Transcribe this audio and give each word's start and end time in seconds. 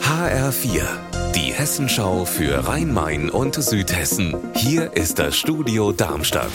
HR4, 0.00 0.82
die 1.34 1.52
Hessenschau 1.52 2.24
für 2.24 2.68
Rhein-Main 2.68 3.30
und 3.30 3.56
Südhessen. 3.56 4.36
Hier 4.54 4.92
ist 4.96 5.18
das 5.18 5.36
Studio 5.36 5.90
Darmstadt. 5.90 6.52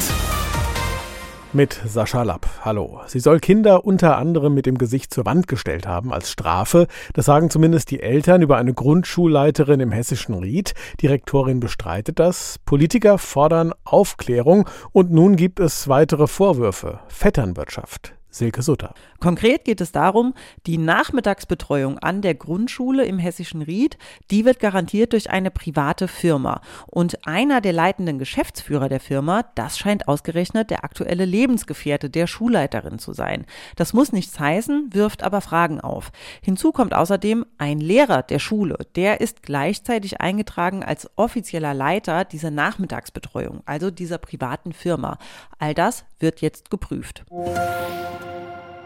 Mit 1.51 1.77
Sascha 1.85 2.23
Lapp. 2.23 2.47
Hallo. 2.63 3.01
Sie 3.07 3.19
soll 3.19 3.42
Kinder 3.42 3.83
unter 3.83 4.17
anderem 4.17 4.53
mit 4.53 4.65
dem 4.65 4.77
Gesicht 4.77 5.13
zur 5.13 5.25
Wand 5.25 5.50
gestellt 5.50 5.87
haben 5.87 6.13
als 6.13 6.31
Strafe. 6.31 6.87
Das 7.13 7.25
sagen 7.25 7.50
zumindest 7.50 7.92
die 7.92 8.00
Eltern 8.00 8.41
über 8.41 8.55
eine 8.55 8.73
Grundschulleiterin 8.73 9.82
im 9.82 9.91
hessischen 9.91 10.36
Ried. 10.36 10.73
Die 11.02 11.07
Rektorin 11.07 11.59
bestreitet 11.59 12.18
das. 12.18 12.59
Politiker 12.66 13.18
fordern 13.18 13.73
Aufklärung 13.84 14.70
und 14.93 15.11
nun 15.11 15.36
gibt 15.36 15.59
es 15.59 15.89
weitere 15.89 16.27
Vorwürfe. 16.27 17.02
Vetternwirtschaft. 17.09 18.19
Silke 18.32 18.61
Sutter. 18.61 18.93
Konkret 19.20 19.66
geht 19.66 19.82
es 19.82 19.91
darum, 19.91 20.34
die 20.68 20.77
Nachmittagsbetreuung 20.77 21.98
an 21.98 22.21
der 22.21 22.36
Grundschule 22.36 23.05
im 23.05 23.18
hessischen 23.18 23.62
Ried, 23.62 23.98
die 24.30 24.45
wird 24.45 24.59
garantiert 24.59 25.13
durch 25.13 25.30
eine 25.30 25.52
private 25.52 26.08
Firma. 26.08 26.62
Und 26.85 27.27
einer 27.27 27.59
der 27.59 27.73
leitenden 27.73 28.20
Geschäftsführer 28.20 28.88
der 28.88 28.99
Firma, 28.99 29.44
das 29.55 29.77
scheint 29.77 30.07
ausgerechnet 30.07 30.70
der 30.70 30.84
aktuelle 30.84 31.26
Lebensgefährte 31.26 32.09
der 32.09 32.27
Schulleiterin 32.27 32.99
zu 32.99 33.13
sein. 33.13 33.45
Das 33.76 33.94
muss 33.94 34.12
nichts 34.12 34.40
heißen, 34.40 34.93
wirft 34.93 35.23
aber 35.23 35.41
Fragen 35.41 35.82
auf. 35.82 36.12
Hinzu 36.41 36.71
kommt 36.71 36.93
außerdem 36.93 37.46
ein 37.57 37.80
Lehrer 37.80 38.21
der 38.21 38.40
Schule. 38.40 38.77
Der 38.96 39.21
ist 39.21 39.41
gleichzeitig 39.41 40.21
eingetragen 40.21 40.84
als 40.84 41.09
offizieller 41.16 41.73
Leiter 41.73 42.26
dieser 42.26 42.52
Nachmittagsbetreuung, 42.52 43.62
also 43.66 43.90
dieser 43.90 44.20
privaten 44.20 44.73
Firma. 44.73 45.18
All 45.57 45.73
das 45.73 46.05
wird 46.20 46.41
jetzt 46.41 46.70
geprüft. 46.70 47.26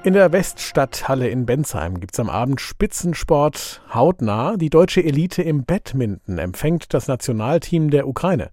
In 0.05 0.11
der 0.11 0.33
Weststadthalle 0.33 1.29
in 1.29 1.45
Bensheim 1.45 2.01
gibt 2.01 2.15
es 2.15 2.19
am 2.19 2.29
Abend 2.29 2.59
Spitzensport 2.59 3.81
hautnah. 3.93 4.57
Die 4.57 4.69
deutsche 4.69 5.03
Elite 5.03 5.41
im 5.41 5.65
Badminton 5.65 6.37
empfängt 6.37 6.93
das 6.93 7.07
Nationalteam 7.07 7.89
der 7.89 8.07
Ukraine. 8.07 8.49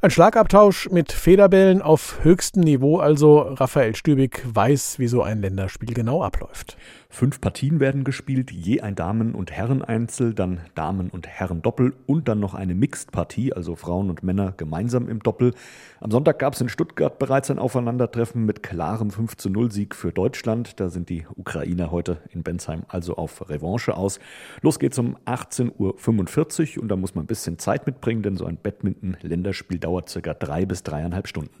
Ein 0.00 0.10
Schlagabtausch 0.10 0.90
mit 0.90 1.12
Federbällen 1.12 1.82
auf 1.82 2.18
höchstem 2.22 2.62
Niveau, 2.62 2.98
also 2.98 3.40
Raphael 3.40 3.94
Stübig 3.94 4.42
weiß, 4.44 4.98
wie 4.98 5.08
so 5.08 5.22
ein 5.22 5.40
Länderspiel 5.40 5.94
genau 5.94 6.22
abläuft. 6.22 6.76
Fünf 7.14 7.42
Partien 7.42 7.78
werden 7.78 8.04
gespielt, 8.04 8.50
je 8.50 8.80
ein 8.80 8.94
Damen- 8.94 9.34
und 9.34 9.52
Herreneinzel, 9.52 10.32
dann 10.32 10.60
Damen- 10.74 11.10
und 11.10 11.28
Herren-Doppel 11.28 11.92
und 12.06 12.26
dann 12.26 12.40
noch 12.40 12.54
eine 12.54 12.74
Mixed-Partie, 12.74 13.52
also 13.52 13.76
Frauen 13.76 14.08
und 14.08 14.22
Männer 14.22 14.54
gemeinsam 14.56 15.10
im 15.10 15.22
Doppel. 15.22 15.52
Am 16.00 16.10
Sonntag 16.10 16.38
gab 16.38 16.54
es 16.54 16.62
in 16.62 16.70
Stuttgart 16.70 17.18
bereits 17.18 17.50
ein 17.50 17.58
Aufeinandertreffen 17.58 18.46
mit 18.46 18.62
klarem 18.62 19.10
5 19.10 19.36
zu 19.36 19.50
0 19.50 19.70
Sieg 19.70 19.94
für 19.94 20.10
Deutschland. 20.10 20.80
Da 20.80 20.88
sind 20.88 21.10
die 21.10 21.26
Ukrainer 21.36 21.90
heute 21.90 22.16
in 22.30 22.42
Bensheim 22.42 22.84
also 22.88 23.16
auf 23.16 23.46
Revanche 23.50 23.94
aus. 23.94 24.18
Los 24.62 24.78
geht's 24.82 24.98
um 24.98 25.16
18.45 25.26 26.76
Uhr 26.76 26.82
und 26.82 26.88
da 26.88 26.96
muss 26.96 27.14
man 27.14 27.22
ein 27.22 27.28
bisschen 27.28 27.56
Zeit 27.56 27.86
mitbringen, 27.86 28.22
denn 28.22 28.36
so 28.36 28.46
ein 28.46 28.58
Badminton-Länderspiel 28.60 29.78
dauert 29.78 30.08
circa 30.08 30.34
drei 30.34 30.66
bis 30.66 30.82
dreieinhalb 30.82 31.28
Stunden. 31.28 31.52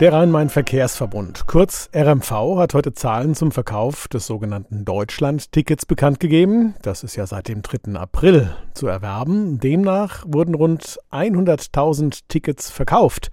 Der 0.00 0.14
Rhein-Main-Verkehrsverbund, 0.14 1.46
kurz 1.46 1.90
RMV, 1.94 2.56
hat 2.56 2.72
heute 2.72 2.94
Zahlen 2.94 3.34
zum 3.34 3.52
Verkauf 3.52 4.08
des 4.08 4.26
sogenannten 4.26 4.86
Deutschland-Tickets 4.86 5.84
bekannt 5.84 6.20
gegeben. 6.20 6.74
Das 6.80 7.04
ist 7.04 7.16
ja 7.16 7.26
seit 7.26 7.48
dem 7.48 7.60
3. 7.60 7.92
April 7.96 8.50
zu 8.74 8.86
erwerben. 8.86 9.60
Demnach 9.60 10.24
wurden 10.26 10.54
rund 10.54 10.98
100.000 11.12 12.20
Tickets 12.28 12.70
verkauft. 12.70 13.30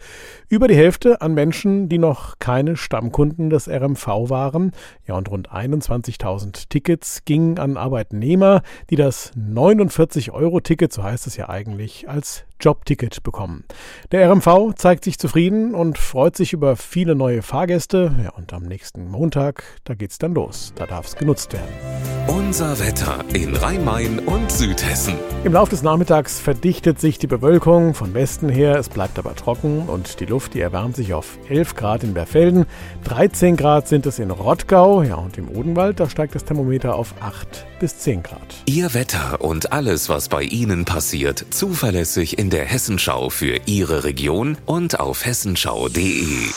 Über 0.50 0.68
die 0.68 0.76
Hälfte 0.76 1.22
an 1.22 1.34
Menschen, 1.34 1.90
die 1.90 1.98
noch 1.98 2.40
keine 2.40 2.78
Stammkunden 2.78 3.50
des 3.50 3.68
RMV 3.68 4.08
waren. 4.30 4.72
Ja, 5.06 5.16
und 5.16 5.30
rund 5.30 5.52
21.000 5.52 6.70
Tickets 6.70 7.24
gingen 7.26 7.60
an 7.60 7.78
Arbeitnehmer, 7.78 8.62
die 8.90 8.96
das 8.96 9.32
49-Euro-Ticket, 9.36 10.94
so 10.94 11.04
heißt 11.04 11.28
es 11.28 11.38
ja 11.38 11.50
eigentlich, 11.50 12.10
als 12.10 12.46
Jobticket 12.60 13.24
bekommen. 13.24 13.66
Der 14.12 14.30
RMV 14.30 14.74
zeigt 14.76 15.04
sich 15.04 15.20
zufrieden 15.20 15.76
und 15.76 15.98
freut 15.98 16.36
sich 16.36 16.54
über 16.54 16.76
viele 16.76 17.16
neue 17.16 17.42
Fahrgäste. 17.42 18.16
Ja, 18.24 18.32
und 18.32 18.54
am 18.54 18.64
nächsten 18.64 19.10
Montag, 19.10 19.64
da 19.84 19.94
geht's 19.94 20.18
dann 20.18 20.34
los. 20.34 20.74
Da 20.76 20.86
darf 20.86 21.08
es 21.08 21.16
genutzt 21.16 21.54
werden. 21.54 21.70
Unser 22.28 22.80
Wetter 22.80 23.24
in 23.34 23.56
Rhein-Main 23.56 24.20
und 24.20 24.52
Südhessen. 24.52 25.16
Im 25.44 25.54
Laufe 25.54 25.70
des 25.70 25.82
Nachmittags 25.82 26.40
verdichtet 26.40 27.00
sich 27.00 27.20
die 27.20 27.28
Bewölkung 27.28 27.94
von 27.94 28.14
Westen 28.14 28.50
her. 28.50 28.76
Es 28.76 28.90
bleibt 28.90 29.18
aber 29.18 29.36
trocken 29.36 29.88
und 29.88 30.20
die 30.20 30.26
Luft, 30.26 30.56
die 30.56 30.60
erwärmt 30.60 30.96
sich 30.96 31.14
auf 31.14 31.38
11 31.48 31.76
Grad 31.76 32.04
in 32.04 32.14
Berfelden. 32.14 32.66
13 33.06 33.56
Grad 33.56 33.88
sind 33.88 34.06
es 34.08 34.20
in 34.20 34.32
Rottgau. 34.32 35.04
Ja, 35.04 35.16
und 35.16 35.38
im 35.38 35.48
Odenwald, 35.50 36.00
da 36.00 36.10
steigt 36.10 36.36
das 36.36 36.44
Thermometer 36.44 36.96
auf 36.96 37.14
8 37.22 37.66
bis 37.80 38.00
10 38.00 38.24
Grad. 38.24 38.42
Ihr 38.66 38.94
Wetter 38.94 39.40
und 39.40 39.72
alles, 39.72 40.10
was 40.10 40.28
bei 40.28 40.42
Ihnen 40.42 40.86
passiert, 40.86 41.46
zuverlässig 41.52 42.38
in 42.38 42.50
der 42.50 42.66
Hessenschau 42.66 43.30
für 43.30 43.60
Ihre 43.68 44.04
Region 44.04 44.58
und 44.66 45.00
auf 45.00 45.26
hessenschau.de. 45.26 46.48